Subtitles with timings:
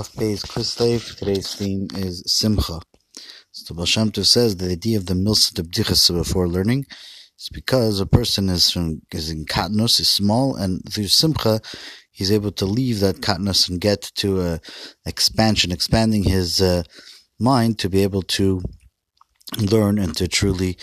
[0.00, 1.16] Chaf Beis.
[1.18, 2.80] Today's theme is Simcha.
[3.52, 6.86] So Baal Shem says the idea of the milsa de b'dichas before learning
[7.38, 11.60] is because a person is from, is in katnos, is small, and through Simcha,
[12.12, 14.60] he's able to leave that katnos and get to a
[15.04, 16.82] expansion, expanding his uh,
[17.38, 18.62] mind to be able to
[19.58, 20.78] learn and to truly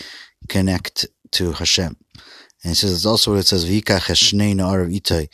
[0.48, 1.96] connect to Hashem.
[2.62, 5.26] And he says it's also what it says Vika eshnei na'ar of itai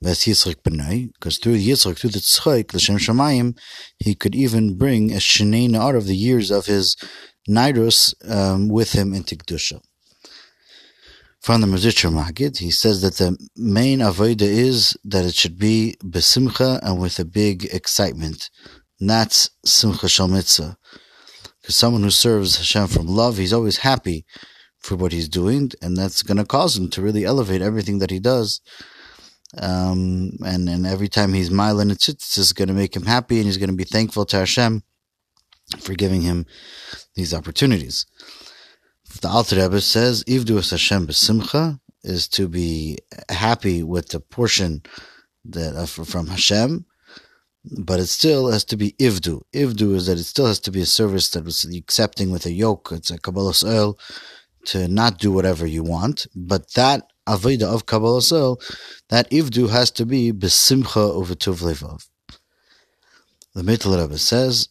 [0.00, 3.58] Ves because through Yitzchak, through the Tzchak, the Shem Shemayim,
[3.98, 6.96] he could even bring a Shnei Na'ar of the years of his
[7.48, 9.80] Nairus um, with him into Kedusha.
[11.40, 15.96] From the Mezritcher Magid, he says that the main avodah is that it should be
[16.04, 18.50] besimcha and with a big excitement.
[19.00, 20.76] That's simcha shel mitzvah.
[21.60, 24.26] Because someone who serves Hashem from love, he's always happy
[24.78, 28.10] for what he's doing, and that's going to cause him to really elevate everything that
[28.10, 28.60] he does
[29.56, 33.38] um, and, and every time he's miling it, this is going to make him happy
[33.38, 34.82] and he's going to be thankful to Hashem
[35.80, 36.46] for giving him
[37.14, 38.06] these opportunities.
[39.20, 42.98] The Alter Rebbe says, Ivdu es Hashem b'simcha is to be
[43.30, 44.82] happy with the portion
[45.46, 46.84] that uh, from Hashem,
[47.80, 49.42] but it still has to be Ivdu.
[49.52, 52.52] Ivdu is that it still has to be a service that was accepting with a
[52.52, 52.90] yoke.
[52.92, 53.98] It's a Kabbalas ol
[54.66, 58.60] to not do whatever you want, but that Aveda of Kabbalas Ol,
[59.08, 62.08] that Ivdu has to be Besimcha over Levav.
[63.54, 64.68] The Mittel Rebbe says,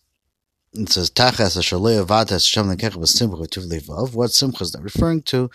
[0.74, 4.14] it says, Tachas Ashalei Avatas Shem Lekech Besimcha Tuv Levav.
[4.14, 5.50] What Simcha is that referring to?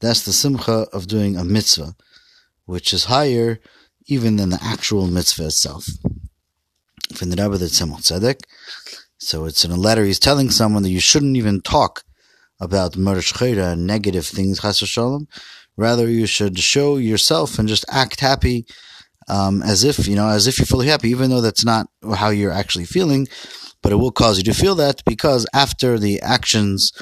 [0.00, 1.94] That's the Simcha of doing a mitzvah,
[2.66, 3.60] which is higher
[4.06, 5.86] even than the actual mitzvah itself.
[7.14, 8.40] From the Rebbe that Tzemach Tzedek.
[9.18, 12.04] So it's in a letter he's telling someone that you shouldn't even talk
[12.60, 15.28] about Murder negative things, Chas Shalom,
[15.78, 18.66] Rather, you should show yourself and just act happy,
[19.28, 22.30] um, as if you know, as if you're fully happy, even though that's not how
[22.30, 23.28] you're actually feeling.
[23.80, 26.92] But it will cause you to feel that because after the actions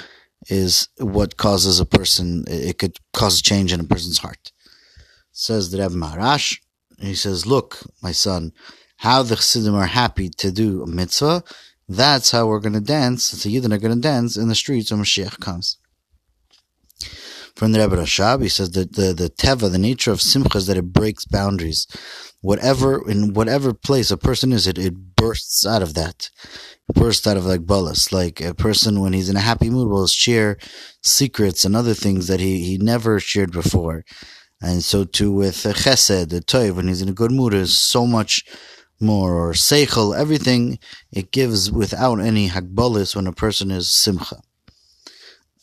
[0.48, 2.44] is what causes a person.
[2.48, 4.52] It could cause a change in a person's heart.
[5.32, 6.58] Says the Rebbe Maharash.
[6.98, 8.52] He says, "Look, my son,
[8.98, 11.42] how the Chassidim are happy to do a mitzvah.
[11.88, 13.30] That's how we're going to dance.
[13.30, 15.78] The Yidden are going to dance in the streets when Mashiach comes."
[17.56, 18.42] From the Rebbe Rashab.
[18.42, 21.86] He says that the, the teva, the nature of simcha is that it breaks boundaries.
[22.42, 26.28] Whatever, in whatever place a person is, it, it bursts out of that.
[26.88, 28.12] It bursts out of like bullets.
[28.12, 30.58] Like a person when he's in a happy mood will share
[31.02, 34.04] secrets and other things that he, he never shared before.
[34.60, 38.06] And so too with chesed, the toiv, when he's in a good mood, is so
[38.06, 38.44] much
[39.00, 40.78] more, or seichel, everything
[41.10, 44.40] it gives without any hagbalos when a person is simcha.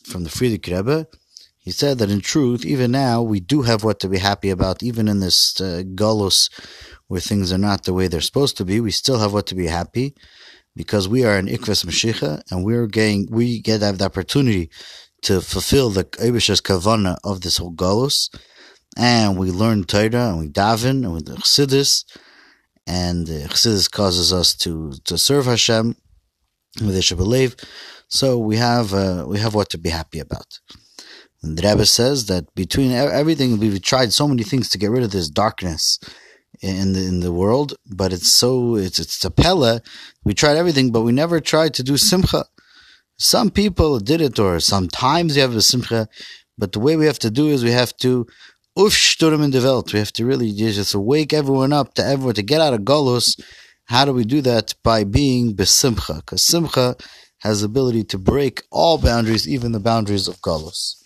[0.05, 1.07] From the Frierdiker Rebbe,
[1.63, 4.83] he said that in truth, even now, we do have what to be happy about,
[4.83, 6.49] even in this uh, galus
[7.07, 8.81] where things are not the way they're supposed to be.
[8.81, 10.13] We still have what to be happy
[10.75, 14.69] because we are an ikvas mashiach and we're getting, we get to have the opportunity
[15.21, 18.29] to fulfill the Eibishter's kavana of this whole galus.
[18.97, 22.03] And we learn Torah and we daven and we do chassidus.
[22.85, 25.95] And the chassidus causes us to, to serve Hashem
[26.81, 27.55] with believe.
[28.09, 30.59] So we have, uh, we have what to be happy about.
[31.43, 35.03] And the Rebbe says that between everything, we've tried so many things to get rid
[35.03, 35.99] of this darkness
[36.61, 39.81] in the in the world, but it's so it's it's a pella.
[40.23, 42.45] We tried everything, but we never tried to do simcha.
[43.17, 46.07] Some people did it, or sometimes you have a simcha,
[46.57, 48.25] but the way we have to do is we have to
[48.77, 49.91] ufshturim in the welt.
[49.91, 53.39] We have to really just wake everyone up to everyone to get out of golus.
[53.85, 54.75] How do we do that?
[54.81, 56.95] By being besimcha, because simcha
[57.39, 61.02] has the ability to break all boundaries, even the boundaries of golus.